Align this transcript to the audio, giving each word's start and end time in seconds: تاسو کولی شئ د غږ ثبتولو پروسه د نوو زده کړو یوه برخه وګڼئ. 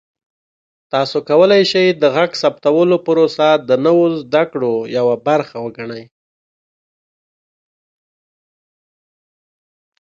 تاسو 0.93 1.17
کولی 1.29 1.61
شئ 1.71 1.87
د 2.01 2.03
غږ 2.15 2.31
ثبتولو 2.41 2.97
پروسه 3.05 3.47
د 3.69 3.71
نوو 3.85 4.05
زده 4.21 4.43
کړو 4.51 4.73
یوه 4.97 5.15
برخه 5.27 5.57
وګڼئ. 5.65 6.03